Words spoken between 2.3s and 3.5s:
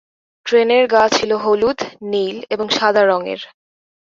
এবং সাদা রঙের।